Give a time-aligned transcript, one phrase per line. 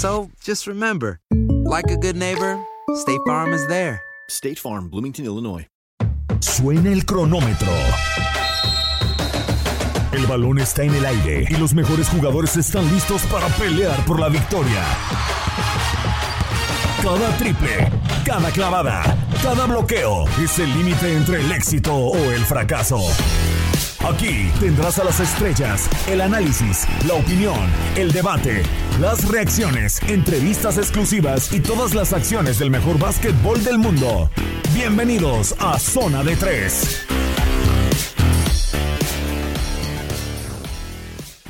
[0.00, 2.58] So just remember, like a good neighbor,
[2.94, 4.00] State Farm is there.
[4.30, 5.66] State Farm, Bloomington, Illinois.
[6.40, 7.70] Suena el cronómetro.
[10.12, 14.18] El balón está en el aire y los mejores jugadores están listos para pelear por
[14.18, 14.82] la victoria.
[17.02, 17.90] Cada triple,
[18.24, 19.02] cada clavada,
[19.42, 23.02] cada bloqueo es el límite entre el éxito o el fracaso.
[24.08, 28.62] Aquí tendrás a las estrellas, el análisis, la opinión, el debate,
[28.98, 34.30] las reacciones, entrevistas exclusivas y todas las acciones del mejor básquetbol del mundo.
[34.72, 37.06] Bienvenidos a Zona de Tres.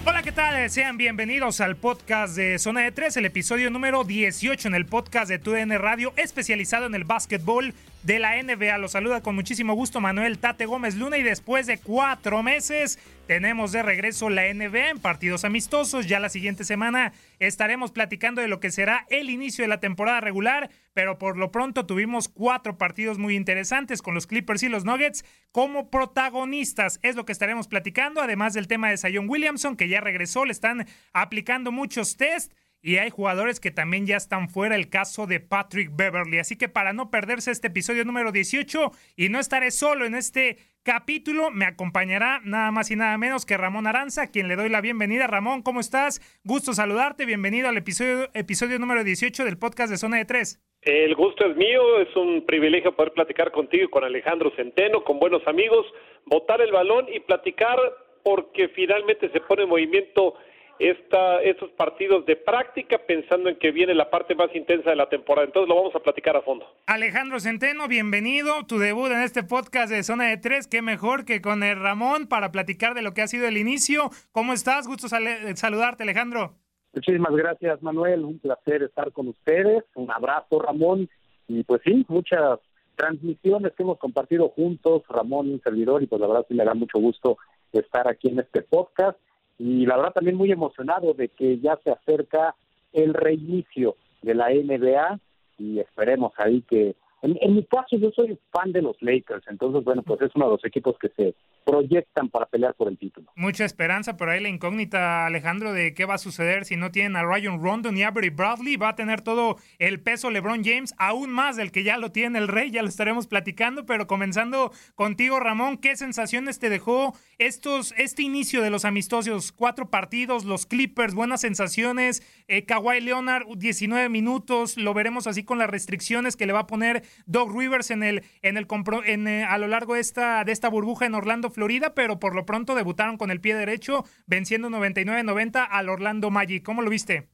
[0.05, 0.69] Hola, ¿qué tal?
[0.71, 5.29] Sean bienvenidos al podcast de Zona de Tres, el episodio número 18 en el podcast
[5.29, 8.79] de TUDN Radio, especializado en el básquetbol de la NBA.
[8.79, 13.73] Los saluda con muchísimo gusto Manuel Tate Gómez Luna y después de cuatro meses tenemos
[13.73, 16.07] de regreso la NBA en partidos amistosos.
[16.07, 20.21] Ya la siguiente semana estaremos platicando de lo que será el inicio de la temporada
[20.21, 24.85] regular, pero por lo pronto tuvimos cuatro partidos muy interesantes con los Clippers y los
[24.85, 26.99] Nuggets como protagonistas.
[27.03, 30.53] Es lo que estaremos platicando, además del tema de Zion Williamson, que ya regresó, le
[30.53, 35.41] están aplicando muchos test y hay jugadores que también ya están fuera, el caso de
[35.41, 36.39] Patrick Beverly.
[36.39, 40.57] Así que para no perderse este episodio número 18 y no estaré solo en este
[40.83, 44.71] capítulo, me acompañará nada más y nada menos que Ramón Aranza, a quien le doy
[44.71, 45.27] la bienvenida.
[45.27, 46.21] Ramón, ¿cómo estás?
[46.43, 50.61] Gusto saludarte, bienvenido al episodio, episodio número 18 del podcast de Zona de Tres.
[50.83, 55.19] El gusto es mío, es un privilegio poder platicar contigo y con Alejandro Centeno, con
[55.19, 55.85] buenos amigos,
[56.25, 57.79] botar el balón y platicar
[58.23, 60.37] porque finalmente se pone en movimiento
[60.81, 65.11] esta, estos partidos de práctica pensando en que viene la parte más intensa de la
[65.11, 65.47] temporada.
[65.47, 66.67] Entonces lo vamos a platicar a fondo.
[66.87, 68.65] Alejandro Centeno, bienvenido.
[68.67, 70.67] Tu debut en este podcast de Zona de Tres.
[70.67, 74.09] Qué mejor que con el Ramón para platicar de lo que ha sido el inicio.
[74.33, 74.89] ¿Cómo estás?
[74.89, 76.55] Gusto saludarte, Alejandro.
[76.95, 78.25] Muchísimas gracias, Manuel.
[78.25, 79.85] Un placer estar con ustedes.
[79.95, 81.11] Un abrazo, Ramón.
[81.47, 82.59] Y pues sí, muchas
[82.97, 86.65] transmisiones que hemos compartido juntos, Ramón y un servidor, y pues la verdad sí me
[86.65, 87.39] da mucho gusto
[87.73, 89.19] estar aquí en este podcast
[89.61, 92.57] y la verdad también muy emocionado de que ya se acerca
[92.95, 95.21] el reinicio de la NBA
[95.59, 100.03] y esperemos ahí que en, mi caso yo soy fan de los Lakers, entonces bueno,
[100.03, 101.35] pues es uno de los equipos que se
[101.65, 103.31] proyectan para pelear por el título.
[103.37, 107.17] Mucha esperanza, pero ahí la incógnita, Alejandro, de qué va a suceder si no tienen
[107.17, 108.77] a Ryan Rondo ni a Avery Bradley.
[108.77, 112.39] Va a tener todo el peso LeBron James, aún más del que ya lo tiene
[112.39, 117.95] el Rey, ya lo estaremos platicando, pero comenzando contigo, Ramón, ¿qué sensaciones te dejó estos,
[117.97, 119.53] este inicio de los amistosos?
[119.53, 125.59] Cuatro partidos, los Clippers, buenas sensaciones, eh, Kawhi Leonard, 19 minutos, lo veremos así con
[125.59, 128.67] las restricciones que le va a poner Doug Rivers en el, en el
[129.05, 132.35] en, eh, a lo largo de esta, de esta burbuja en Orlando, Florida, pero por
[132.35, 136.65] lo pronto debutaron con el pie derecho, venciendo 99-90 al Orlando Magic.
[136.65, 137.29] ¿Cómo lo viste?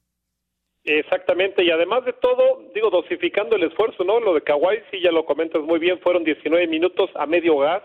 [0.83, 4.21] Exactamente, y además de todo, digo, dosificando el esfuerzo, ¿no?
[4.21, 7.83] Lo de Kawhi, sí, ya lo comentas muy bien, fueron 19 minutos a medio gas,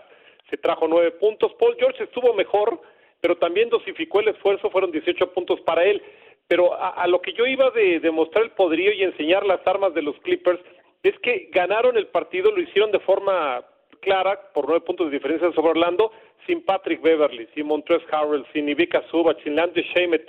[0.49, 1.53] se trajo 9 puntos.
[1.59, 2.81] Paul George estuvo mejor,
[3.19, 6.01] pero también dosificó el esfuerzo, fueron 18 puntos para él.
[6.47, 10.01] Pero a, lo que yo iba de demostrar el poderío y enseñar las armas de
[10.01, 10.59] los Clippers
[11.01, 13.65] es que ganaron el partido, lo hicieron de forma
[14.03, 16.11] clara, por 9 puntos de diferencia sobre Orlando,
[16.45, 20.27] sin Patrick Beverly, sin Montrezl Harrell, sin Ivica Subach, sin Landry Shamet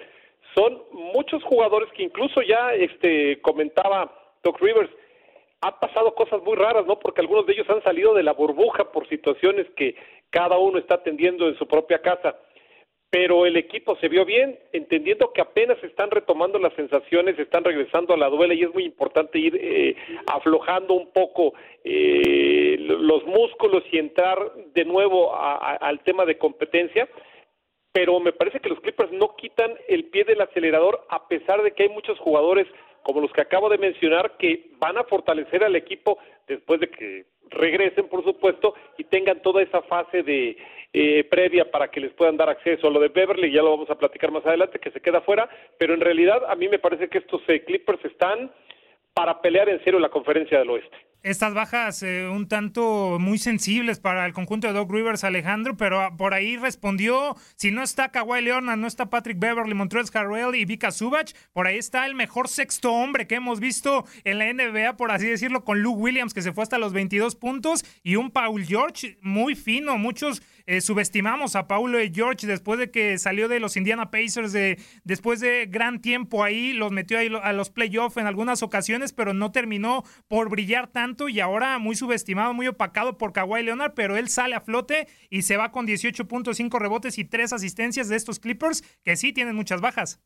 [0.55, 4.13] son muchos jugadores que incluso ya este comentaba
[4.43, 4.91] Doc Rivers
[5.61, 6.99] ha pasado cosas muy raras, ¿no?
[6.99, 9.97] Porque algunos de ellos han salido de la burbuja por situaciones que
[10.31, 12.37] cada uno está atendiendo en su propia casa.
[13.15, 18.13] Pero el equipo se vio bien, entendiendo que apenas están retomando las sensaciones, están regresando
[18.13, 19.95] a la duela y es muy importante ir eh,
[20.27, 24.37] aflojando un poco eh, los músculos y entrar
[24.75, 27.09] de nuevo al tema de competencia.
[27.93, 31.71] Pero me parece que los Clippers no quitan el pie del acelerador a pesar de
[31.71, 32.67] que hay muchos jugadores
[33.05, 36.19] como los que acabo de mencionar que van a fortalecer al equipo
[36.49, 40.57] después de que regresen, por supuesto, y tengan toda esa fase de
[40.93, 42.89] eh, previa para que les puedan dar acceso.
[42.89, 45.49] a Lo de Beverly ya lo vamos a platicar más adelante, que se queda fuera,
[45.79, 48.51] pero en realidad a mí me parece que estos eh, Clippers están
[49.13, 53.99] para pelear en serio la conferencia del oeste estas bajas eh, un tanto muy sensibles
[53.99, 58.11] para el conjunto de Doc Rivers, Alejandro, pero ah, por ahí respondió, si no está
[58.11, 62.15] Kawhi Leonard, no está Patrick Beverly, Montrezl Harrell y Vika Subach, por ahí está el
[62.15, 66.35] mejor sexto hombre que hemos visto en la NBA, por así decirlo, con Luke Williams,
[66.35, 70.81] que se fue hasta los 22 puntos, y un Paul George muy fino, muchos eh,
[70.81, 75.41] subestimamos a Paulo y George después de que salió de los Indiana Pacers, de, después
[75.41, 79.53] de gran tiempo ahí, los metió ahí a los playoffs en algunas ocasiones, pero no
[79.53, 84.29] terminó por brillar tanto y ahora muy subestimado, muy opacado por Kawhi Leonard, pero él
[84.29, 88.83] sale a flote y se va con 18.5 rebotes y 3 asistencias de estos Clippers
[89.05, 90.23] que sí tienen muchas bajas.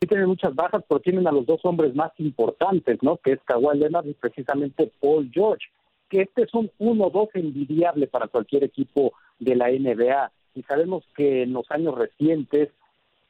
[0.00, 3.18] Sí tienen muchas bajas, pero tienen a los dos hombres más importantes, ¿no?
[3.18, 5.66] Que es Kawhi Leonard y precisamente Paul George
[6.10, 10.32] que este es un 1-2 envidiable para cualquier equipo de la NBA.
[10.54, 12.68] Y sabemos que en los años recientes,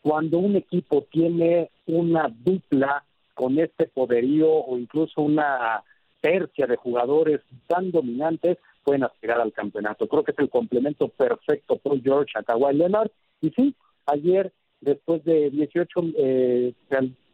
[0.00, 3.05] cuando un equipo tiene una dupla
[3.35, 5.85] con este poderío o incluso una
[6.23, 10.09] tercia de jugadores tan dominantes, pueden aspirar al campeonato.
[10.09, 13.11] Creo que es el complemento perfecto por George a Kawhi Leonard.
[13.43, 13.75] Y sí,
[14.06, 16.75] ayer, después de 18, eh,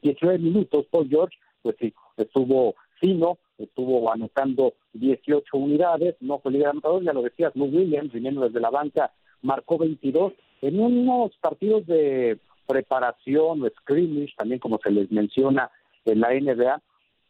[0.03, 6.69] 19 minutos, Paul George, pues sí, estuvo fino, estuvo anotando 18 unidades, no fue líder
[6.69, 9.13] anotador, ya lo decías, Lou Williams, viniendo desde la banca,
[9.43, 10.33] marcó 22
[10.63, 15.71] en unos partidos de preparación o scrimmage, también como se les menciona
[16.05, 16.83] en la NBA,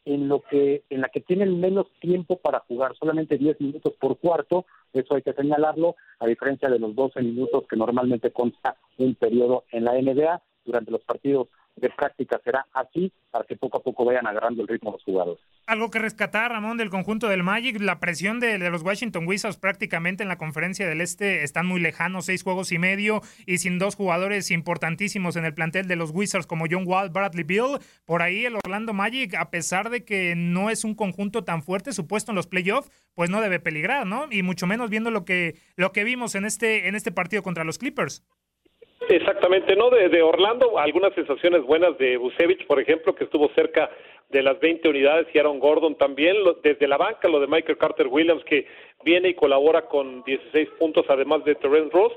[0.06, 4.18] en lo que en la que tienen menos tiempo para jugar, solamente 10 minutos por
[4.18, 9.14] cuarto, eso hay que señalarlo, a diferencia de los 12 minutos que normalmente consta un
[9.16, 13.82] periodo en la NBA durante los partidos de práctica será así para que poco a
[13.82, 15.42] poco vayan agarrando el ritmo los jugadores.
[15.66, 20.22] Algo que rescatar, Ramón, del conjunto del Magic, la presión de, los Washington Wizards prácticamente
[20.22, 23.94] en la conferencia del Este están muy lejanos, seis juegos y medio, y sin dos
[23.94, 27.78] jugadores importantísimos en el plantel de los Wizards como John Wall, Bradley Bill.
[28.04, 31.92] Por ahí el Orlando Magic, a pesar de que no es un conjunto tan fuerte,
[31.92, 34.28] supuesto en los playoffs, pues no debe peligrar, ¿no?
[34.30, 37.64] Y mucho menos viendo lo que, lo que vimos en este, en este partido contra
[37.64, 38.22] los Clippers.
[39.08, 39.90] Exactamente, ¿no?
[39.90, 43.90] De, Orlando, algunas sensaciones buenas de Busevich, por ejemplo, que estuvo cerca
[44.30, 48.08] de las 20 unidades, y Aaron Gordon también, desde la banca, lo de Michael Carter
[48.08, 48.66] Williams, que
[49.04, 52.12] viene y colabora con 16 puntos, además de Terrence Ross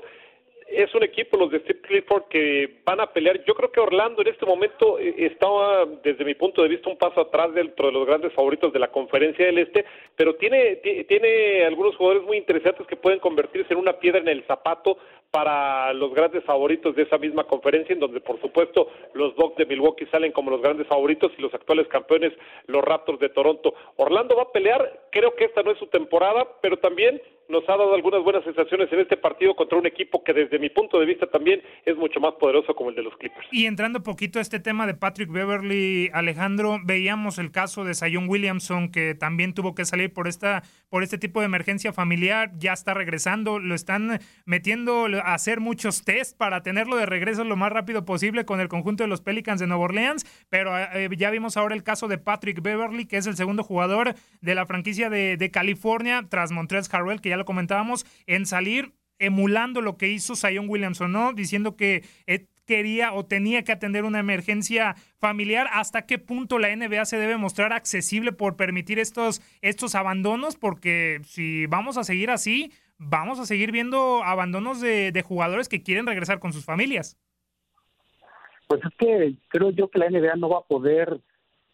[0.70, 3.42] es un equipo, los de Steve Clifford, que van a pelear.
[3.44, 6.96] Yo creo que Orlando en este momento eh, estaba, desde mi punto de vista, un
[6.96, 11.64] paso atrás dentro de los grandes favoritos de la Conferencia del Este, pero tiene, tiene
[11.64, 14.98] algunos jugadores muy interesantes que pueden convertirse en una piedra en el zapato
[15.30, 19.66] para los grandes favoritos de esa misma conferencia, en donde, por supuesto, los Bucks de
[19.66, 22.32] Milwaukee salen como los grandes favoritos y los actuales campeones,
[22.66, 23.74] los Raptors de Toronto.
[23.96, 27.20] Orlando va a pelear, creo que esta no es su temporada, pero también
[27.50, 30.70] nos ha dado algunas buenas sensaciones en este partido contra un equipo que desde mi
[30.70, 33.48] punto de vista también es mucho más poderoso como el de los Clippers.
[33.50, 38.28] Y entrando poquito a este tema de Patrick Beverly, Alejandro, veíamos el caso de Zion
[38.28, 42.72] Williamson que también tuvo que salir por esta por este tipo de emergencia familiar, ya
[42.72, 47.70] está regresando, lo están metiendo a hacer muchos test para tenerlo de regreso lo más
[47.72, 51.56] rápido posible con el conjunto de los Pelicans de Nueva Orleans, pero eh, ya vimos
[51.56, 55.36] ahora el caso de Patrick Beverly, que es el segundo jugador de la franquicia de,
[55.36, 60.36] de California tras Montrezl Harrell, que ya lo comentábamos, en salir emulando lo que hizo
[60.36, 61.32] Zion Williamson, ¿no?
[61.32, 62.04] Diciendo que
[62.70, 67.36] quería o tenía que atender una emergencia familiar, hasta qué punto la NBA se debe
[67.36, 73.44] mostrar accesible por permitir estos, estos abandonos, porque si vamos a seguir así, vamos a
[73.44, 77.18] seguir viendo abandonos de, de jugadores que quieren regresar con sus familias.
[78.68, 81.20] Pues es que creo yo que la NBA no va a poder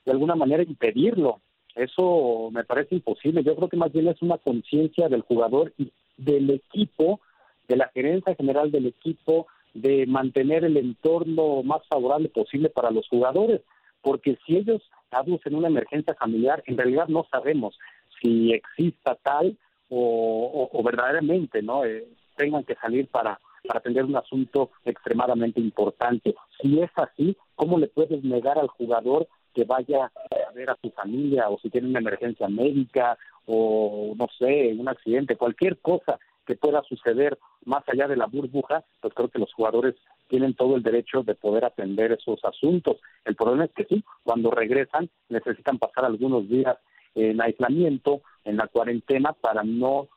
[0.07, 1.43] de alguna manera impedirlo.
[1.77, 3.45] Eso me parece imposible.
[3.45, 7.21] Yo creo que más bien es una conciencia del jugador y del equipo,
[7.69, 13.07] de la gerencia general del equipo, de mantener el entorno más favorable posible para los
[13.09, 13.61] jugadores.
[14.01, 17.79] Porque si ellos aducen una emergencia familiar, en realidad no sabemos
[18.23, 19.59] si exista tal
[19.91, 26.35] o, verdaderamente no eh, tengan que salir para para atender un asunto extremadamente importante.
[26.61, 30.91] Si es así, ¿cómo le puedes negar al jugador que vaya a ver a su
[30.91, 36.57] familia o si tiene una emergencia médica o no sé, un accidente, cualquier cosa que
[36.57, 39.95] pueda suceder más allá de la burbuja, pues creo que los jugadores
[40.29, 42.99] tienen todo el derecho de poder atender esos asuntos.
[43.25, 46.77] El problema es que sí, cuando regresan necesitan pasar algunos días
[47.15, 50.09] en aislamiento, en la cuarentena, para no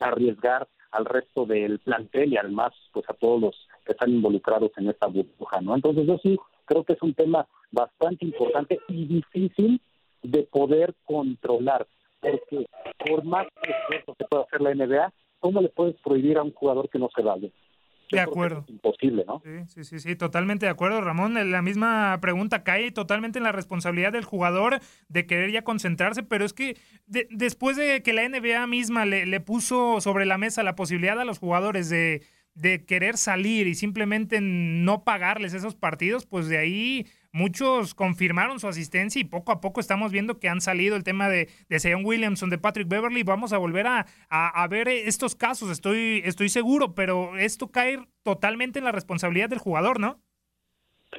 [0.00, 4.88] arriesgar al resto del plantel y además pues a todos los que están involucrados en
[4.88, 5.76] esta burbuja, ¿no?
[5.76, 9.80] Entonces yo sí creo que es un tema bastante importante y difícil
[10.22, 11.86] de poder controlar,
[12.20, 12.66] porque
[13.06, 16.88] por más esfuerzo que pueda hacer la NBA, ¿cómo le puedes prohibir a un jugador
[16.88, 17.48] que no se vaya?
[18.10, 18.64] de acuerdo.
[18.68, 19.40] imposible, ¿no?
[19.42, 21.34] Sí, sí, sí, sí, totalmente de acuerdo, Ramón.
[21.50, 24.78] La misma pregunta cae totalmente en la responsabilidad del jugador
[25.08, 26.76] de querer ya concentrarse, pero es que
[27.06, 31.24] después de que la NBA misma le, le puso sobre la mesa la posibilidad a
[31.24, 32.22] los jugadores de
[32.54, 38.68] de querer salir y simplemente no pagarles esos partidos, pues de ahí muchos confirmaron su
[38.68, 42.04] asistencia y poco a poco estamos viendo que han salido el tema de, de Zion
[42.04, 43.24] Williamson, de Patrick Beverly.
[43.24, 48.78] Vamos a volver a, a, ver estos casos, estoy, estoy seguro, pero esto cae totalmente
[48.78, 50.20] en la responsabilidad del jugador, ¿no?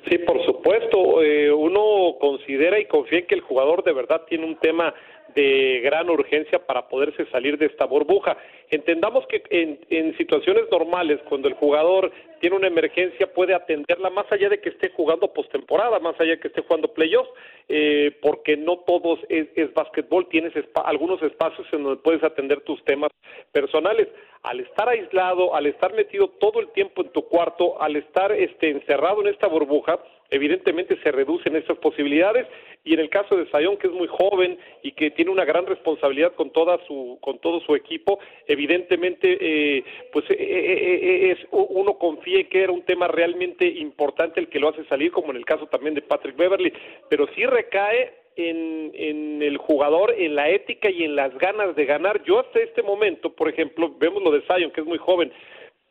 [0.10, 1.22] Sí, por supuesto.
[1.22, 4.94] Eh, uno considera y confía en que el jugador de verdad tiene un tema
[5.36, 8.38] de gran urgencia para poderse salir de esta burbuja.
[8.70, 14.50] Entendamos que en, situaciones normales, cuando el jugador tiene una emergencia, puede atenderla más allá
[14.50, 17.30] de que esté jugando postemporada, más allá de que esté jugando playoffs,
[17.68, 22.84] eh, porque no todos es, es básquetbol, tienes algunos espacios en donde puedes atender tus
[22.86, 23.12] temas
[23.52, 24.08] personales.
[24.44, 28.70] Al estar aislado, al estar metido todo el tiempo en tu cuarto, al estar este,
[28.70, 32.48] encerrado en esta burbuja, evidentemente se reducen esas posibilidades
[32.84, 35.66] y en el caso de Sayón que es muy joven y que tiene una gran
[35.66, 41.98] responsabilidad con toda su con todo su equipo evidentemente eh, pues eh, eh, es uno
[41.98, 45.46] confía que era un tema realmente importante el que lo hace salir como en el
[45.46, 46.74] caso también de Patrick Beverly
[47.10, 51.86] pero sí recae en, en el jugador, en la ética y en las ganas de
[51.86, 52.24] ganar.
[52.24, 55.32] Yo hasta este momento, por ejemplo, vemos lo de Zion, que es muy joven,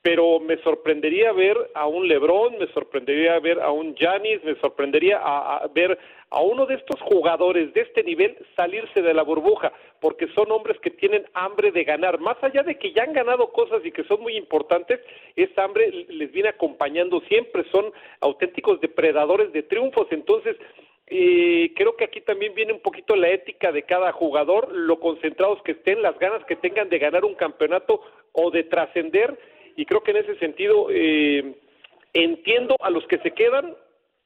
[0.04, 5.18] pero me sorprendería ver a un LeBron, me sorprendería ver a un Giannis, me sorprendería
[5.18, 10.28] a, ver a uno de estos jugadores de este nivel salirse de la burbuja, porque
[10.34, 13.80] son hombres que tienen hambre de ganar, más allá de que ya han ganado cosas
[13.82, 15.00] y que son muy importantes,
[15.36, 20.54] esa hambre les viene acompañando siempre, son auténticos depredadores de triunfos, entonces
[21.06, 25.62] eh, creo que aquí también viene un poquito la ética de cada jugador, lo concentrados
[25.62, 29.38] que estén, las ganas que tengan de ganar un campeonato o de trascender
[29.76, 31.54] y creo que en ese sentido eh,
[32.12, 33.74] entiendo a los que se quedan,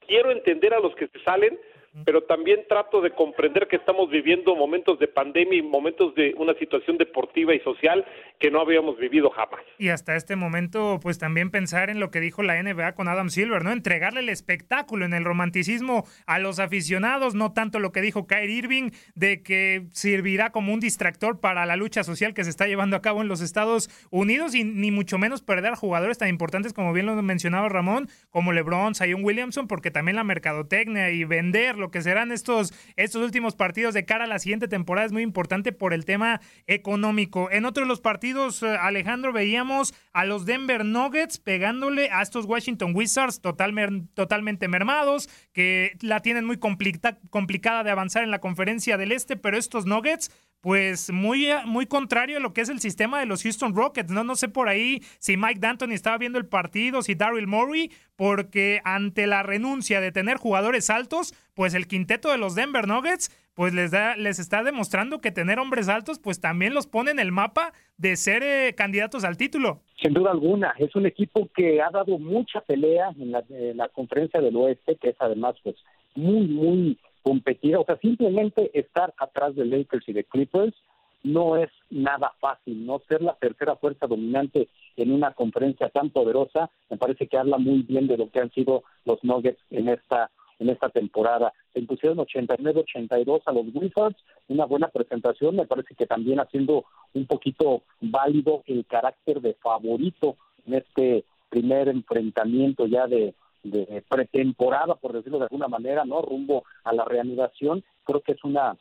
[0.07, 1.59] quiero entender a los que se salen,
[2.05, 6.53] pero también trato de comprender que estamos viviendo momentos de pandemia y momentos de una
[6.55, 8.05] situación deportiva y social
[8.39, 9.61] que no habíamos vivido jamás.
[9.77, 13.29] Y hasta este momento, pues también pensar en lo que dijo la NBA con Adam
[13.29, 13.71] Silver, ¿no?
[13.71, 18.57] Entregarle el espectáculo en el romanticismo a los aficionados, no tanto lo que dijo Kyrie
[18.57, 22.95] Irving de que servirá como un distractor para la lucha social que se está llevando
[22.95, 26.73] a cabo en los Estados Unidos y ni mucho menos perder a jugadores tan importantes
[26.73, 31.77] como bien lo mencionaba Ramón, como LeBron, Zion Williamson, porque también la mercadotecnia y vender
[31.79, 35.23] lo que serán estos, estos últimos partidos de cara a la siguiente temporada es muy
[35.23, 37.49] importante por el tema económico.
[37.51, 42.45] En otro de los partidos, eh, Alejandro, veíamos a los Denver Nuggets pegándole a estos
[42.45, 49.11] Washington Wizards totalmente mermados, que la tienen muy complicada de avanzar en la conferencia del
[49.11, 50.31] Este, pero estos Nuggets
[50.61, 54.11] pues muy, muy contrario a lo que es el sistema de los Houston Rockets.
[54.11, 57.91] No, no sé por ahí si Mike D'Antoni estaba viendo el partido, si Daryl Morey,
[58.15, 63.29] porque ante la renuncia de tener jugadores altos, pues el quinteto de los Denver Nuggets,
[63.53, 67.19] pues les, da, les está demostrando que tener hombres altos, pues también los pone en
[67.19, 69.81] el mapa de ser eh, candidatos al título.
[70.01, 73.89] Sin duda alguna, es un equipo que ha dado mucha pelea en la, en la
[73.89, 75.75] conferencia del oeste, que es además pues
[76.15, 80.75] muy, muy competir, o sea, simplemente estar atrás de Lakers y de Clippers
[81.23, 83.01] no es nada fácil, ¿no?
[83.07, 87.81] Ser la tercera fuerza dominante en una conferencia tan poderosa, me parece que habla muy
[87.81, 91.53] bien de lo que han sido los Nuggets en esta en esta temporada.
[91.73, 94.17] Se impusieron 89-82 a los Wizards,
[94.49, 100.35] una buena presentación, me parece que también haciendo un poquito válido el carácter de favorito
[100.67, 106.21] en este primer enfrentamiento ya de de pretemporada, por decirlo de alguna manera, ¿no?
[106.21, 108.77] Rumbo a la reanudación, creo que es una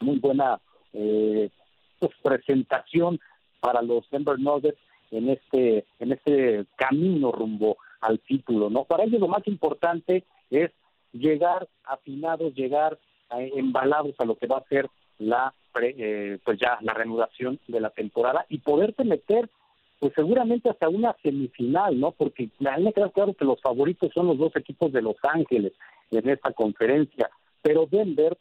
[0.00, 0.60] muy buena
[0.92, 1.50] eh,
[1.98, 3.18] pues, presentación
[3.60, 4.78] para los Denver Nuggets
[5.10, 8.84] en este en este camino rumbo al título, ¿no?
[8.84, 10.70] Para ellos lo más importante es
[11.12, 12.98] llegar afinados, llegar
[13.36, 17.80] eh, embalados a lo que va a ser la eh, pues ya la reanudación de
[17.80, 19.50] la temporada y poderte meter
[19.98, 22.12] pues seguramente hasta una semifinal, ¿no?
[22.12, 25.16] Porque a mí me queda claro que los favoritos son los dos equipos de Los
[25.22, 25.72] Ángeles
[26.10, 27.30] en esta conferencia,
[27.62, 28.36] pero Denver,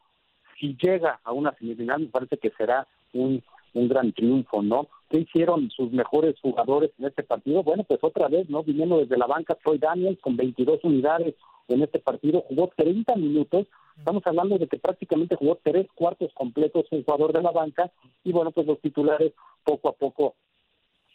[0.60, 3.42] si llega a una semifinal, me parece que será un,
[3.74, 4.88] un gran triunfo, ¿no?
[5.10, 7.64] ¿Qué hicieron sus mejores jugadores en este partido?
[7.64, 8.64] Bueno, pues otra vez, ¿no?
[8.64, 11.36] Viniendo desde la banca, Troy Daniels con 22 unidades
[11.68, 16.86] en este partido, jugó 30 minutos, estamos hablando de que prácticamente jugó tres cuartos completos
[16.92, 17.92] un jugador de la banca,
[18.24, 19.34] y bueno, pues los titulares
[19.64, 20.36] poco a poco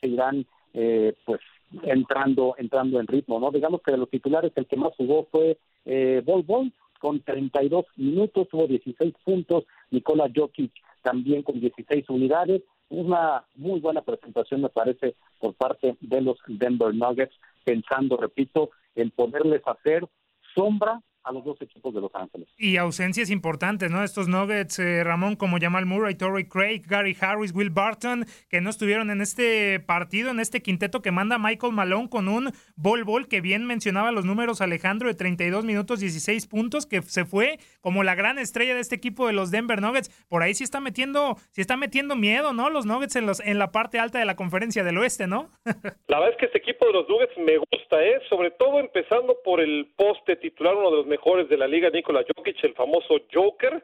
[0.00, 1.40] se irán eh, pues
[1.82, 3.50] entrando entrando en ritmo, ¿no?
[3.50, 7.86] Digamos que de los titulares el que más jugó fue eh, Bol Bol con 32
[7.96, 14.68] minutos, tuvo 16 puntos, Nikola Jokic también con 16 unidades, una muy buena presentación me
[14.68, 20.06] parece por parte de los Denver Nuggets, pensando, repito, en poderles hacer
[20.54, 22.48] sombra a los dos equipos de Los Ángeles.
[22.56, 24.02] Y ausencias importantes, ¿no?
[24.02, 28.70] Estos Nuggets, eh, Ramón, como Jamal Murray, Torrey Craig, Gary Harris, Will Barton, que no
[28.70, 33.28] estuvieron en este partido, en este quinteto que manda Michael Malone con un bol bol
[33.28, 38.02] que bien mencionaba los números Alejandro de 32 minutos, 16 puntos, que se fue como
[38.02, 40.10] la gran estrella de este equipo de los Denver Nuggets.
[40.28, 42.70] Por ahí sí está metiendo, sí está metiendo miedo, ¿no?
[42.70, 45.48] Los Nuggets en, los, en la parte alta de la conferencia del oeste, ¿no?
[46.08, 48.20] la verdad es que este equipo de los Nuggets me gusta, ¿eh?
[48.28, 52.24] Sobre todo empezando por el poste titular, uno de los mejores de la liga, Nikola
[52.24, 53.82] Jokic, el famoso Joker.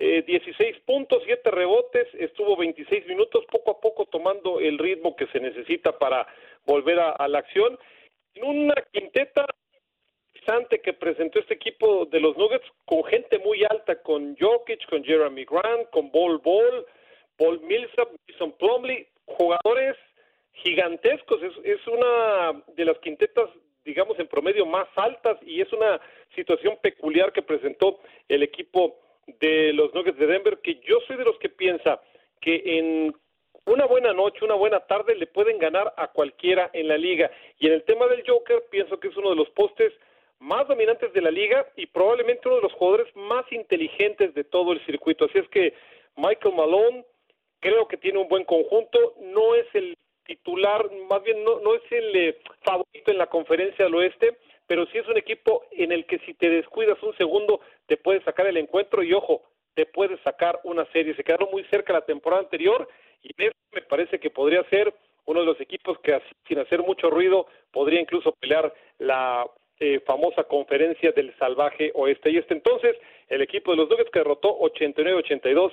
[0.00, 5.28] Eh, 16 puntos, 7 rebotes, estuvo 26 minutos, poco a poco tomando el ritmo que
[5.28, 6.26] se necesita para
[6.66, 7.78] volver a, la acción.
[8.34, 9.46] En una quinteta
[10.34, 15.04] interesante que presentó este equipo de los Nuggets con gente muy alta, con Jokic, con
[15.04, 16.84] Jeremy Grant, con Ball Ball,
[17.38, 19.96] Paul Millsap, Mason Plumley, jugadores
[20.54, 21.40] gigantescos.
[21.40, 23.48] Es, es una de las quintetas
[23.84, 26.00] digamos, en promedio más altas y es una
[26.34, 28.96] situación peculiar que presentó el equipo
[29.40, 32.00] de los Nuggets de Denver, que yo soy de los que piensa
[32.40, 33.14] que en
[33.66, 37.30] una buena noche, una buena tarde le pueden ganar a cualquiera en la liga.
[37.58, 39.92] Y en el tema del Joker, pienso que es uno de los postes
[40.38, 44.72] más dominantes de la liga y probablemente uno de los jugadores más inteligentes de todo
[44.72, 45.24] el circuito.
[45.24, 45.72] Así es que
[46.16, 47.04] Michael Malone
[47.60, 51.82] creo que tiene un buen conjunto, no es el titular, más bien no, no es
[51.90, 56.06] el eh, favorito en la conferencia del oeste, pero sí es un equipo en el
[56.06, 59.42] que si te descuidas un segundo te puede sacar el encuentro y ojo,
[59.74, 61.14] te puede sacar una serie.
[61.14, 62.88] Se quedaron muy cerca la temporada anterior
[63.22, 64.94] y me parece que podría ser
[65.26, 69.46] uno de los equipos que sin hacer mucho ruido podría incluso pelear la
[69.80, 72.30] eh, famosa conferencia del salvaje oeste.
[72.30, 72.96] Y este entonces
[73.28, 75.72] el equipo de los Nuggets que derrotó 89-82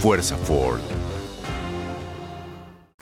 [0.00, 0.80] Fuerza Ford.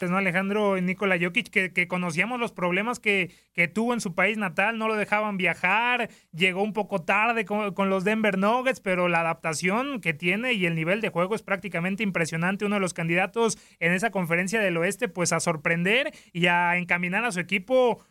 [0.01, 0.17] ¿no?
[0.17, 4.87] Alejandro Nikola Jokic, que, conocíamos los problemas que, que, tuvo en su país natal, no
[4.87, 10.13] lo dejaban viajar, llegó un poco tarde con, los Denver Nuggets, pero la adaptación que
[10.13, 12.65] tiene y el nivel de juego es prácticamente impresionante.
[12.65, 17.25] Uno de los candidatos en esa conferencia del oeste, pues a sorprender y a encaminar
[17.25, 18.03] a su equipo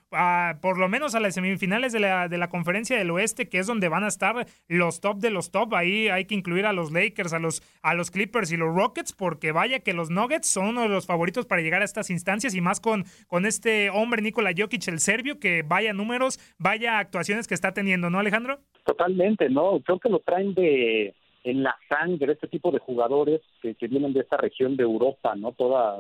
[0.61, 3.67] por lo menos a las semifinales de la, de la conferencia del oeste, que es
[3.67, 5.75] donde van a estar los top de los top.
[5.75, 9.13] Ahí hay que incluir a los Lakers, a los, a los Clippers y los Rockets,
[9.13, 12.55] porque vaya que los Nuggets son uno de los favoritos para llegar a estas instancias
[12.55, 17.47] y más con, con este hombre Nikola Jokic, el serbio, que vaya números, vaya actuaciones
[17.47, 18.61] que está teniendo, ¿no, Alejandro?
[18.85, 19.81] Totalmente, ¿no?
[19.85, 24.21] Creo que lo traen de en la sangre este tipo de jugadores que vienen de
[24.21, 25.53] esta región de Europa, ¿no?
[25.53, 25.99] Toda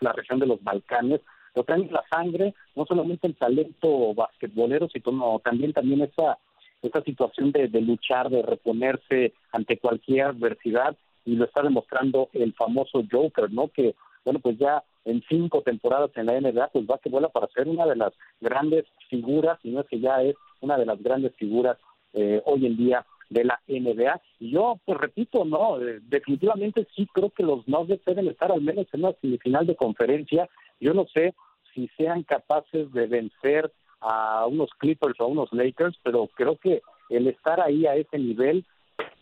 [0.00, 1.20] la región de los Balcanes
[1.54, 6.38] lo traen la sangre, no solamente el talento basquetbolero, sino también, también esa,
[6.82, 13.02] esa situación de, luchar, de reponerse ante cualquier adversidad, y lo está demostrando el famoso
[13.10, 13.68] Joker, ¿no?
[13.68, 17.46] Que, bueno, pues ya en cinco temporadas en la NBA, pues va que vuela para
[17.48, 21.02] ser una de las grandes figuras, y no es que ya es una de las
[21.02, 21.76] grandes figuras
[22.14, 24.20] eh, hoy en día de la NBA.
[24.40, 28.60] Y yo, pues repito, no, eh, definitivamente sí creo que los Nuggets deben estar al
[28.60, 30.48] menos en una semifinal de conferencia
[30.80, 31.34] yo no sé
[31.74, 36.82] si sean capaces de vencer a unos Clippers o a unos Lakers, pero creo que
[37.10, 38.64] el estar ahí a ese nivel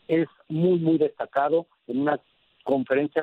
[0.06, 2.20] es muy, muy destacado en una
[2.64, 3.22] conferencia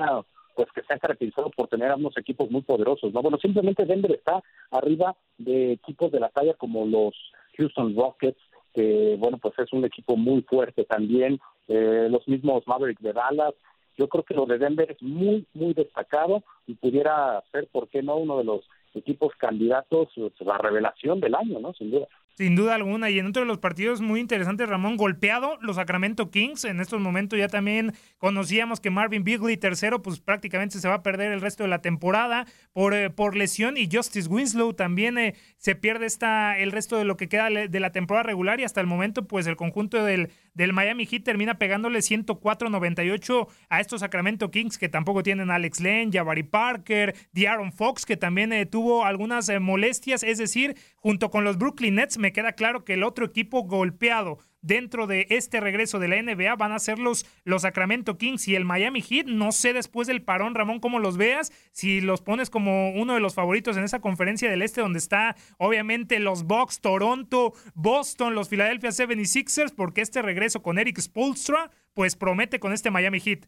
[0.55, 3.21] pues que se ha caracterizado por tener a unos equipos muy poderosos, ¿no?
[3.21, 7.13] Bueno, simplemente Denver está arriba de equipos de la talla como los
[7.57, 8.39] Houston Rockets,
[8.73, 13.53] que bueno, pues es un equipo muy fuerte también, eh, los mismos Mavericks de Dallas,
[13.97, 18.01] yo creo que lo de Denver es muy, muy destacado y pudiera ser, ¿por qué
[18.03, 18.61] no?, uno de los
[18.93, 21.73] equipos candidatos, pues, la revelación del año, ¿no?
[21.73, 22.07] Sin duda.
[22.37, 26.31] Sin duda alguna, y en otro de los partidos muy interesantes, Ramón, golpeado los Sacramento
[26.31, 26.65] Kings.
[26.65, 31.03] En estos momentos ya también conocíamos que Marvin Bigley, tercero, pues prácticamente se va a
[31.03, 33.77] perder el resto de la temporada por, eh, por lesión.
[33.77, 37.79] Y Justice Winslow también eh, se pierde esta, el resto de lo que queda de
[37.79, 38.59] la temporada regular.
[38.59, 43.79] Y hasta el momento, pues el conjunto del, del Miami Heat termina pegándole 104-98 a
[43.79, 48.65] estos Sacramento Kings, que tampoco tienen Alex Len, Jabari Parker, De'Aaron Fox, que también eh,
[48.65, 50.21] tuvo algunas molestias.
[50.21, 54.39] Es decir, junto con los Brooklyn Nets, me queda claro que el otro equipo golpeado
[54.63, 58.55] dentro de este regreso de la NBA van a ser los, los Sacramento Kings y
[58.55, 59.27] el Miami Heat.
[59.27, 63.19] No sé después del parón, Ramón, cómo los veas, si los pones como uno de
[63.19, 68.49] los favoritos en esa conferencia del Este, donde está obviamente los Bucks, Toronto, Boston, los
[68.49, 73.45] Philadelphia 76ers, porque este regreso con Eric Spolstra, pues promete con este Miami Heat.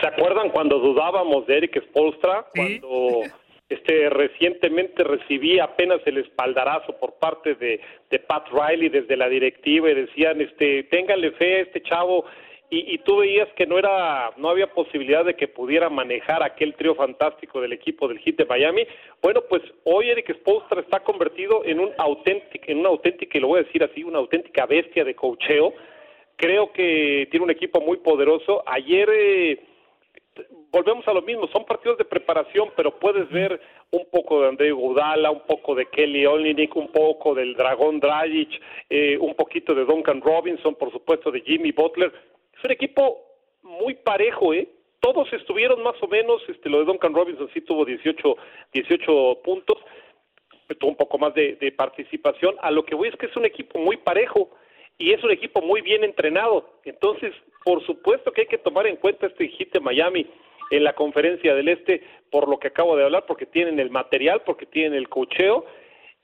[0.00, 2.46] ¿Se acuerdan cuando dudábamos de Eric Spolstra?
[2.52, 3.22] Cuando
[3.72, 7.80] este, recientemente recibí apenas el espaldarazo por parte de,
[8.26, 12.24] Pat Riley desde la directiva y decían, este, ténganle fe a este chavo
[12.74, 16.94] y, tú veías que no era, no había posibilidad de que pudiera manejar aquel trío
[16.94, 18.86] fantástico del equipo del Heat de Miami.
[19.20, 23.48] Bueno, pues hoy Eric Spoelstra está convertido en un auténtico, en una auténtica, y lo
[23.48, 25.74] voy a decir así, una auténtica bestia de cocheo.
[26.36, 28.62] Creo que tiene un equipo muy poderoso.
[28.66, 29.60] Ayer eh,
[30.70, 34.72] volvemos a lo mismo, son partidos de preparación, pero puedes ver un poco de André
[34.72, 39.84] Gudala, un poco de Kelly Olinick, un poco del Dragón Dragic, eh, un poquito de
[39.84, 42.12] Duncan Robinson, por supuesto de Jimmy Butler.
[42.56, 43.18] Es un equipo
[43.62, 44.68] muy parejo, ¿eh?
[45.00, 48.36] Todos estuvieron más o menos, este, lo de Duncan Robinson sí tuvo 18,
[48.72, 49.78] 18 puntos,
[50.78, 52.54] tuvo un poco más de, de participación.
[52.62, 54.50] A lo que voy es que es un equipo muy parejo
[55.02, 56.64] y es un equipo muy bien entrenado.
[56.84, 57.34] Entonces,
[57.64, 60.26] por supuesto que hay que tomar en cuenta este hit de Miami
[60.70, 64.42] en la conferencia del Este, por lo que acabo de hablar, porque tienen el material,
[64.46, 65.66] porque tienen el cocheo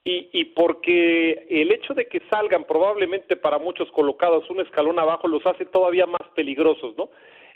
[0.04, 5.26] y, y porque el hecho de que salgan probablemente para muchos colocados un escalón abajo
[5.26, 7.10] los hace todavía más peligrosos, ¿no?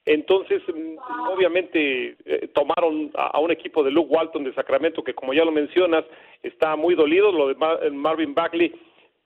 [0.04, 0.96] Entonces, mm,
[1.32, 5.52] obviamente, eh, tomaron a, un equipo de Luke Walton de Sacramento, que como ya lo
[5.52, 6.04] mencionas,
[6.42, 8.72] está muy dolido, lo de Marvin Bagley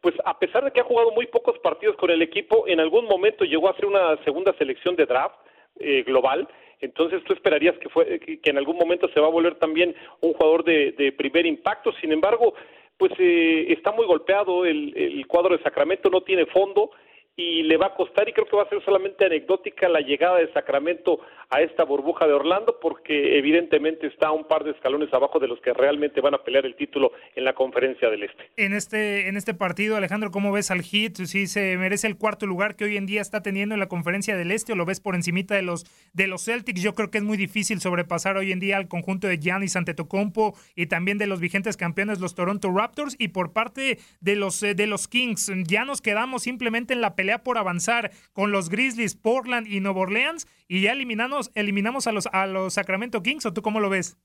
[0.06, 3.06] pues a pesar de que ha jugado muy pocos partidos con el equipo, en algún
[3.06, 5.34] momento llegó a ser una segunda selección de draft
[5.80, 6.46] eh, global.
[6.80, 10.32] Entonces tú esperarías que, fue, que, en algún momento se va a volver también un
[10.34, 11.90] jugador de, de primer impacto.
[12.00, 12.54] Sin embargo,
[12.96, 16.92] pues eh, está muy golpeado el, el cuadro de Sacramento, no tiene fondo
[17.37, 20.38] y le va a costar y creo que va a ser solamente anecdótica la llegada
[20.38, 21.20] de Sacramento
[21.51, 25.61] a esta burbuja de Orlando porque evidentemente está un par de escalones abajo de los
[25.61, 28.51] que realmente van a pelear el título en la conferencia del Este.
[28.57, 31.16] En este en este partido, Alejandro, ¿cómo ves al Heat?
[31.27, 34.35] ¿Si se merece el cuarto lugar que hoy en día está teniendo en la conferencia
[34.35, 36.83] del Este o lo ves por encimita de los de los Celtics?
[36.83, 40.55] Yo creo que es muy difícil sobrepasar hoy en día al conjunto de Giannis Antetokounmpo
[40.75, 44.75] y también de los vigentes campeones los Toronto Raptors y por parte de los eh,
[44.75, 48.70] de los Kings ya nos quedamos simplemente en la pelea pelea por avanzar con los
[48.70, 53.44] Grizzlies, Portland y Nueva Orleans y ya eliminamos, eliminamos a los, a los Sacramento Kings
[53.46, 54.16] o tú cómo lo ves?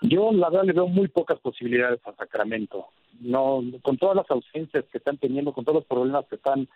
[0.00, 2.86] Yo la verdad le veo muy pocas posibilidades a Sacramento.
[3.20, 6.66] No, con todas las ausencias que están teniendo, con todos los problemas que están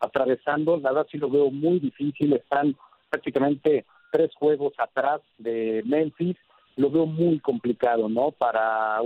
[0.00, 2.32] atravesando, la verdad sí lo veo muy difícil.
[2.32, 2.76] Están
[3.10, 6.36] prácticamente tres juegos atrás de Memphis.
[6.76, 8.30] Lo veo muy complicado, ¿no?
[8.30, 8.98] Para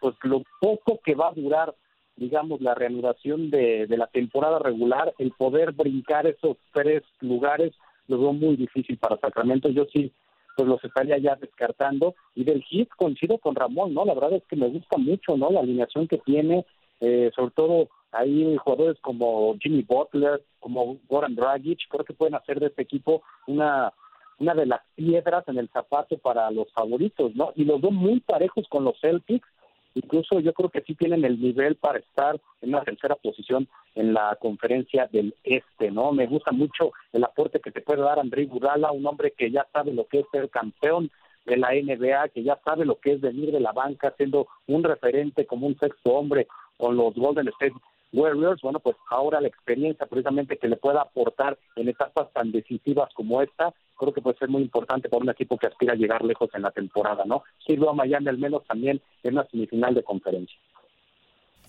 [0.00, 1.74] pues lo poco que va a durar
[2.20, 7.72] digamos, la reanudación de, de la temporada regular, el poder brincar esos tres lugares,
[8.06, 9.68] lo veo muy difícil para Sacramento.
[9.70, 10.12] Yo sí,
[10.56, 12.14] pues los estaría ya descartando.
[12.34, 14.04] Y del hit coincido con Ramón, ¿no?
[14.04, 15.50] La verdad es que me gusta mucho, ¿no?
[15.50, 16.66] La alineación que tiene,
[17.00, 22.60] eh, sobre todo hay jugadores como Jimmy Butler, como Goran Dragic, creo que pueden hacer
[22.60, 23.92] de este equipo una
[24.40, 27.52] una de las piedras en el zapato para los favoritos, ¿no?
[27.56, 29.46] Y los veo muy parejos con los Celtics,
[29.94, 34.12] Incluso yo creo que sí tienen el nivel para estar en una tercera posición en
[34.14, 36.12] la conferencia del Este, ¿no?
[36.12, 39.66] Me gusta mucho el aporte que te puede dar André Gudala, un hombre que ya
[39.72, 41.10] sabe lo que es ser campeón
[41.46, 44.84] de la NBA, que ya sabe lo que es venir de la banca siendo un
[44.84, 47.74] referente como un sexto hombre con los Golden State
[48.12, 53.12] Warriors, bueno, pues ahora la experiencia precisamente que le pueda aportar en etapas tan decisivas
[53.14, 56.24] como esta, creo que puede ser muy importante para un equipo que aspira a llegar
[56.24, 57.44] lejos en la temporada, ¿no?
[57.66, 60.58] Sirve a Miami al menos también en una semifinal de conferencia.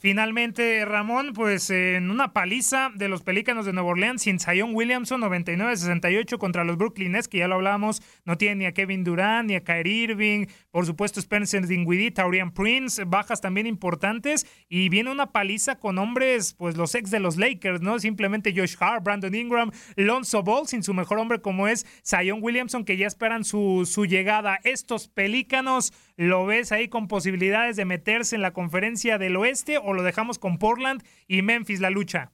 [0.01, 5.21] Finalmente, Ramón, pues en una paliza de los Pelícanos de Nueva Orleans sin Zion Williamson,
[5.21, 9.47] 99-68 contra los Brooklyn Nets, que ya lo hablábamos, no tiene ni a Kevin Durant,
[9.47, 15.11] ni a Kyrie Irving, por supuesto Spencer Dinwiddie, Taurian Prince, bajas también importantes, y viene
[15.11, 17.99] una paliza con hombres, pues los ex de los Lakers, ¿no?
[17.99, 22.85] Simplemente Josh Hart, Brandon Ingram, Lonzo Ball, sin su mejor hombre como es Zion Williamson,
[22.85, 24.57] que ya esperan su, su llegada.
[24.63, 29.93] Estos Pelícanos, ¿lo ves ahí con posibilidades de meterse en la conferencia del oeste o
[29.93, 32.31] lo dejamos con Portland y Memphis la lucha?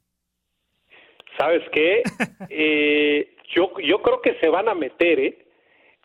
[1.38, 2.04] ¿Sabes qué?
[2.50, 5.38] eh, yo, yo creo que se van a meter, ¿eh?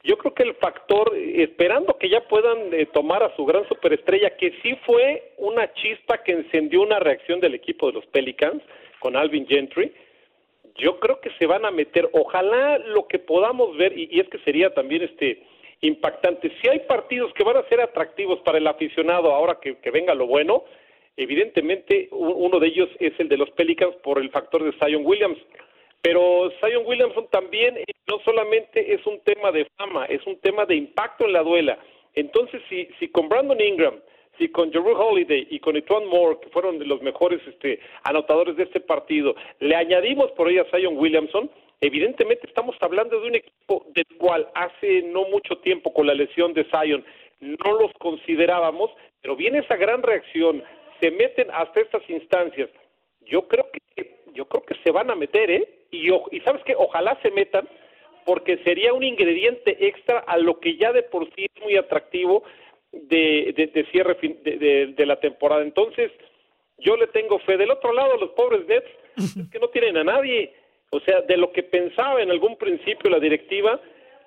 [0.04, 4.36] Yo creo que el factor, esperando que ya puedan eh, tomar a su gran superestrella,
[4.36, 8.62] que sí fue una chispa que encendió una reacción del equipo de los Pelicans
[9.00, 9.92] con Alvin Gentry,
[10.76, 12.08] yo creo que se van a meter.
[12.12, 15.42] Ojalá lo que podamos ver, y, y es que sería también este
[15.82, 19.90] impactante, si hay partidos que van a ser atractivos para el aficionado ahora que, que
[19.90, 20.64] venga lo bueno,
[21.16, 25.38] Evidentemente, uno de ellos es el de los Pelicans por el factor de Zion Williams.
[26.00, 30.64] Pero Zion Williamson también eh, no solamente es un tema de fama, es un tema
[30.64, 31.78] de impacto en la duela.
[32.14, 34.00] Entonces, si, si con Brandon Ingram,
[34.38, 38.56] si con Jeru Holiday y con Etwan Moore, que fueron de los mejores este, anotadores
[38.56, 41.50] de este partido, le añadimos por ahí a Zion Williamson,
[41.82, 46.54] evidentemente estamos hablando de un equipo del cual hace no mucho tiempo con la lesión
[46.54, 47.04] de Zion
[47.40, 48.90] no los considerábamos,
[49.20, 50.62] pero viene esa gran reacción
[51.00, 52.70] se meten hasta estas instancias,
[53.26, 53.82] yo creo que
[54.34, 55.68] yo creo que se van a meter, ¿eh?
[55.90, 57.68] Y, y sabes que ojalá se metan
[58.24, 62.44] porque sería un ingrediente extra a lo que ya de por sí es muy atractivo
[62.92, 65.62] de, de, cierre de, de, la temporada.
[65.62, 66.10] Entonces,
[66.78, 67.56] yo le tengo fe.
[67.56, 70.54] Del otro lado, los pobres Nets, que no tienen a nadie.
[70.94, 73.80] O sea, de lo que pensaba en algún principio la directiva,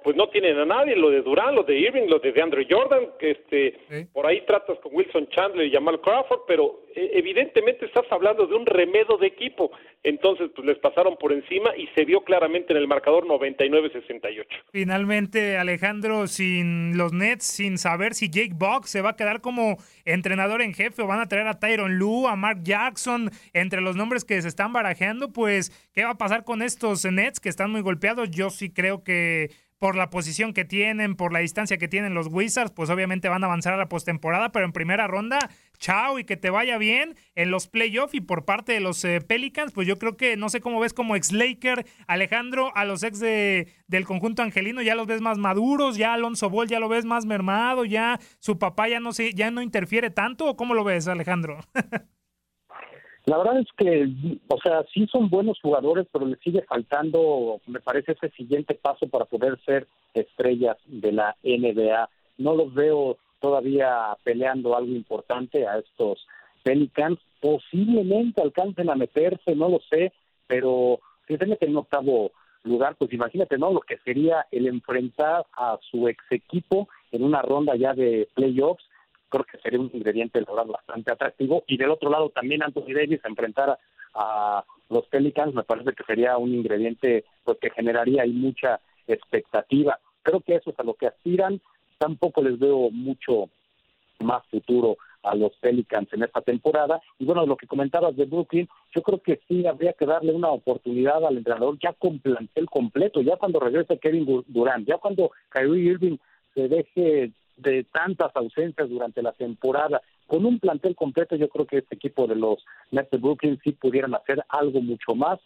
[0.05, 3.07] pues no tienen a nadie, lo de Durán, lo de Irving, lo de DeAndre Jordan,
[3.17, 8.05] que este, por ahí tratas con Wilson Chandler y Jamal Crawford, pero eh, evidentemente estás
[8.11, 9.71] hablando de un remedo de equipo,
[10.03, 14.45] entonces pues les pasaron por encima y se vio claramente en el marcador 99-68.
[14.71, 19.77] Finalmente, Alejandro, sin los Nets, sin saber si Jake Box se va a quedar como
[20.05, 23.95] entrenador en jefe o van a traer a Tyron Lue, a Mark Jackson, entre los
[23.95, 27.71] nombres que se están barajeando, pues, ¿qué va a pasar con estos Nets que están
[27.71, 28.29] muy golpeados?
[28.29, 29.49] Yo sí creo que
[29.85, 33.43] por la posición que tienen, por la distancia que tienen los Wizards, pues obviamente van
[33.43, 35.37] a avanzar a la postemporada, pero en primera ronda,
[35.77, 39.21] chao y que te vaya bien en los playoffs y por parte de los eh,
[39.21, 43.03] Pelicans, pues yo creo que no sé cómo ves como ex Laker, Alejandro, a los
[43.03, 46.89] ex de, del conjunto angelino ya los ves más maduros, ya Alonso Ball ya lo
[46.89, 50.73] ves más mermado, ya su papá ya no sé, ya no interfiere tanto, ¿o cómo
[50.73, 51.59] lo ves, Alejandro?
[53.25, 54.07] La verdad es que,
[54.47, 59.07] o sea, sí son buenos jugadores, pero les sigue faltando, me parece, ese siguiente paso
[59.07, 62.07] para poder ser estrellas de la NBA.
[62.37, 66.27] No los veo todavía peleando algo importante a estos
[66.63, 67.19] Pelicans.
[67.41, 70.13] Posiblemente alcancen a meterse, no lo sé,
[70.47, 72.31] pero si se meten en octavo
[72.63, 73.71] lugar, pues imagínate, ¿no?
[73.71, 78.83] Lo que sería el enfrentar a su ex equipo en una ronda ya de playoffs
[79.35, 81.63] creo que sería un ingrediente la verdad bastante atractivo.
[81.67, 83.77] Y del otro lado también Anthony Davis enfrentar
[84.13, 89.99] a, los Pelicans me parece que sería un ingrediente pues que generaría ahí mucha expectativa.
[90.21, 91.59] Creo que eso es a lo que aspiran.
[91.97, 93.49] Tampoco les veo mucho
[94.19, 97.01] más futuro a los Pelicans en esta temporada.
[97.19, 100.49] Y bueno, lo que comentabas de Brooklyn, yo creo que sí habría que darle una
[100.49, 105.91] oportunidad al entrenador ya con plantel completo, ya cuando regrese Kevin Durant, ya cuando Kyrie
[105.91, 106.17] Irving
[106.53, 110.01] se deje de tantas ausencias durante la temporada.
[110.27, 113.71] Con un plantel completo, yo creo que este equipo de los Nets de Brooklyn sí
[113.71, 115.39] pudieran hacer algo mucho más,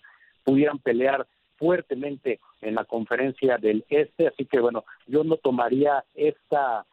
[0.44, 6.86] pudieran pelear fuertemente en la conferencia del Este, así que bueno, yo no tomaría esta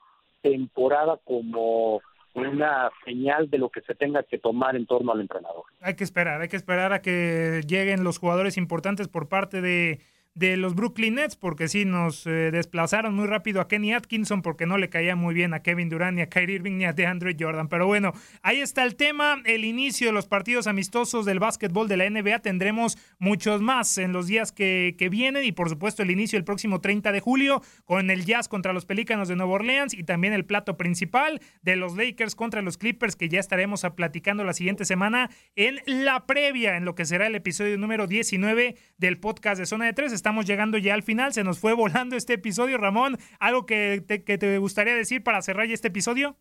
[0.42, 2.02] temporada como
[2.34, 5.64] una señal de lo que se tenga que tomar en torno al entrenador.
[5.80, 10.00] Hay que esperar, hay que esperar a que lleguen los jugadores importantes por parte de
[10.36, 14.66] de los Brooklyn Nets, porque sí nos eh, desplazaron muy rápido a Kenny Atkinson, porque
[14.66, 17.34] no le caía muy bien a Kevin Durant, ni a Kyrie Irving, ni a DeAndre
[17.40, 17.68] Jordan.
[17.68, 21.96] Pero bueno, ahí está el tema, el inicio de los partidos amistosos del básquetbol de
[21.96, 22.40] la NBA.
[22.40, 26.44] Tendremos muchos más en los días que, que vienen y por supuesto el inicio el
[26.44, 30.34] próximo 30 de julio con el Jazz contra los Pelícanos de Nueva Orleans y también
[30.34, 34.84] el plato principal de los Lakers contra los Clippers, que ya estaremos platicando la siguiente
[34.84, 39.64] semana en la previa, en lo que será el episodio número 19 del podcast de
[39.64, 41.32] Zona de Tres estamos llegando ya al final.
[41.32, 42.78] Se nos fue volando este episodio.
[42.78, 46.34] Ramón, ¿algo que te, que te gustaría decir para cerrar ya este episodio?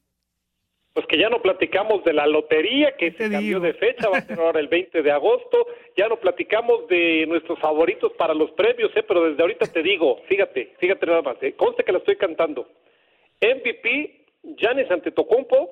[0.94, 4.22] Pues que ya no platicamos de la lotería, que se cambió de fecha, va a
[4.22, 5.68] ser ahora el 20 de agosto.
[5.96, 9.04] Ya no platicamos de nuestros favoritos para los premios, ¿eh?
[9.08, 11.54] pero desde ahorita te digo, fíjate, fíjate nada más, ¿eh?
[11.54, 12.68] conste que la estoy cantando.
[13.40, 14.26] MVP,
[14.58, 15.70] Giannis Antetokounmpo,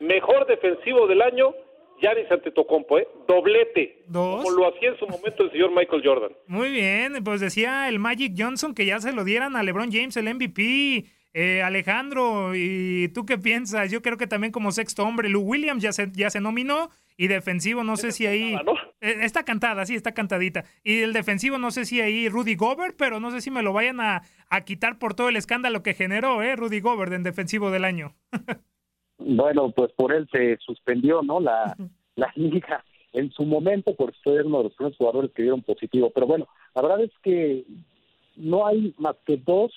[0.00, 1.54] mejor defensivo del año,
[2.00, 3.08] Giannis Antetokounmpo, ¿eh?
[3.28, 4.02] Doblete.
[4.06, 4.42] Dos.
[4.42, 6.32] Como lo hacía en su momento el señor Michael Jordan.
[6.46, 10.16] Muy bien, pues decía el Magic Johnson que ya se lo dieran a LeBron James,
[10.16, 11.06] el MVP.
[11.32, 13.90] Eh, Alejandro, ¿y tú qué piensas?
[13.90, 17.28] Yo creo que también como sexto hombre, Lou Williams ya se, ya se nominó y
[17.28, 18.56] defensivo, no sé si ahí...
[19.00, 20.64] Eh, está cantada, sí, está cantadita.
[20.82, 23.72] Y el defensivo, no sé si ahí Rudy Gobert, pero no sé si me lo
[23.72, 26.56] vayan a, a quitar por todo el escándalo que generó, ¿eh?
[26.56, 28.16] Rudy Gobert en defensivo del año.
[29.20, 31.40] bueno, pues por él se suspendió, ¿no?
[31.40, 31.76] La,
[32.16, 36.10] la liga en su momento por ser uno de los primeros jugadores que dieron positivo.
[36.10, 37.64] Pero bueno, la verdad es que
[38.36, 39.72] no hay más que dos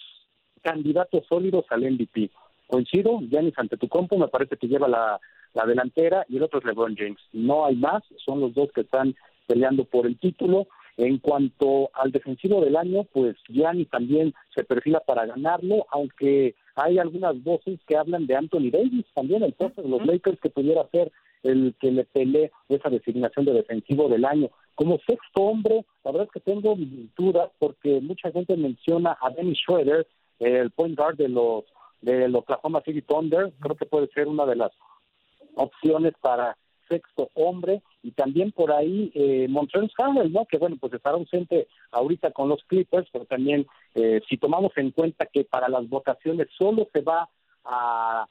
[0.62, 2.30] candidatos sólidos al MVP.
[2.68, 5.20] Coincido, Giannis Antetokounmpo me parece que lleva la,
[5.54, 7.20] la delantera y el otro es LeBron James.
[7.32, 9.16] No hay más, son los dos que están
[9.48, 10.68] peleando por el título.
[10.96, 16.98] En cuanto al defensivo del año, pues Gianni también se perfila para ganarlo, aunque hay
[16.98, 21.12] algunas voces que hablan de Anthony Davis, también el de los Lakers que pudiera ser
[21.44, 24.50] el que le pelee esa designación de defensivo del año.
[24.76, 26.76] Como sexto hombre, la verdad es que tengo
[27.18, 30.08] dudas porque mucha gente menciona a Dennis Schroeder,
[30.40, 31.66] el point guard de los
[32.02, 34.72] de los Oklahoma City Thunder, creo que puede ser una de las
[35.56, 36.58] opciones para
[36.90, 40.46] sexto hombre y también por ahí eh, Montrezl Harrell, ¿no?
[40.46, 44.92] Que bueno, pues estará ausente ahorita con los Clippers, pero también eh, si tomamos en
[44.92, 47.30] cuenta que para las votaciones solo se va
[47.64, 48.28] a,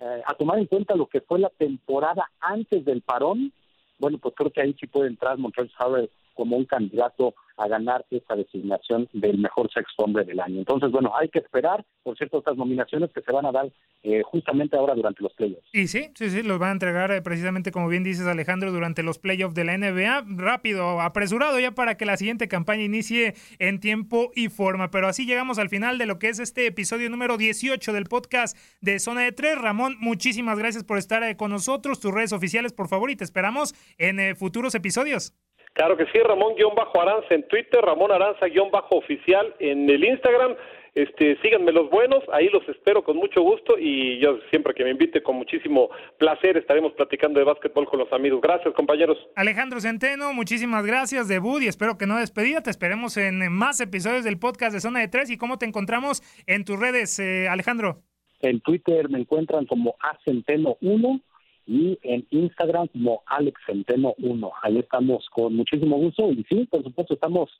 [0.00, 3.52] eh, a tomar en cuenta lo que fue la temporada antes del parón,
[3.98, 8.04] bueno, pues creo que ahí sí puede entrar Montrezl Harrell como un candidato a ganar
[8.10, 10.58] esta designación del mejor sexto hombre del año.
[10.58, 13.72] Entonces, bueno, hay que esperar, por cierto, estas nominaciones que se van a dar
[14.02, 15.66] eh, justamente ahora durante los playoffs.
[15.72, 19.02] Y sí, sí, sí, los van a entregar eh, precisamente como bien dices Alejandro durante
[19.02, 23.80] los playoffs de la NBA, rápido, apresurado ya para que la siguiente campaña inicie en
[23.80, 24.90] tiempo y forma.
[24.90, 28.56] Pero así llegamos al final de lo que es este episodio número 18 del podcast
[28.80, 29.58] de Zona de Tres.
[29.58, 33.24] Ramón, muchísimas gracias por estar eh, con nosotros, tus redes oficiales, por favor, y te
[33.24, 35.32] esperamos en futuros episodios.
[35.76, 40.56] Claro que sí, Ramón-Aranza en Twitter, Ramón Aranza-oficial en el Instagram.
[40.94, 44.92] Este, síganme los buenos, ahí los espero con mucho gusto y yo siempre que me
[44.92, 48.40] invite con muchísimo placer estaremos platicando de básquetbol con los amigos.
[48.40, 49.18] Gracias, compañeros.
[49.34, 52.62] Alejandro Centeno, muchísimas gracias, debut y espero que no despedida.
[52.62, 56.22] Te esperemos en más episodios del podcast de Zona de Tres y cómo te encontramos
[56.46, 58.00] en tus redes, eh, Alejandro.
[58.40, 61.20] En Twitter me encuentran como acenteno1
[61.66, 64.52] y en Instagram como Alex Centeno 1.
[64.62, 67.50] Ahí estamos con muchísimo gusto y sí, por supuesto, estamos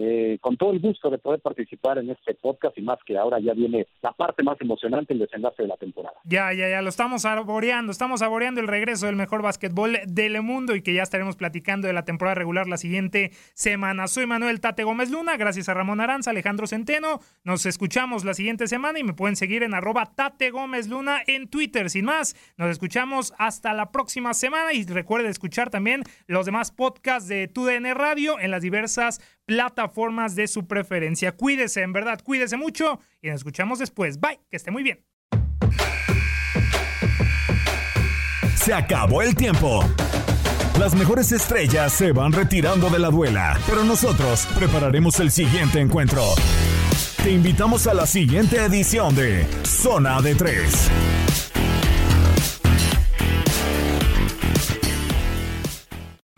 [0.00, 3.40] eh, con todo el gusto de poder participar en este podcast y más que ahora
[3.40, 6.14] ya viene la parte más emocionante, el desenlace de la temporada.
[6.22, 10.76] Ya, ya, ya, lo estamos saboreando, estamos saboreando el regreso del mejor básquetbol del mundo
[10.76, 14.06] y que ya estaremos platicando de la temporada regular la siguiente semana.
[14.06, 18.68] Soy Manuel Tate Gómez Luna, gracias a Ramón Aranza, Alejandro Centeno, nos escuchamos la siguiente
[18.68, 21.90] semana y me pueden seguir en arroba Tate Gómez Luna en Twitter.
[21.90, 27.28] Sin más, nos escuchamos hasta la próxima semana y recuerden escuchar también los demás podcasts
[27.28, 31.32] de TUDN Radio en las diversas plataformas de su preferencia.
[31.32, 34.20] Cuídese, en verdad, cuídese mucho y nos escuchamos después.
[34.20, 35.04] Bye, que esté muy bien.
[38.54, 39.82] Se acabó el tiempo.
[40.78, 46.22] Las mejores estrellas se van retirando de la duela, pero nosotros prepararemos el siguiente encuentro.
[47.22, 50.90] Te invitamos a la siguiente edición de Zona de Tres.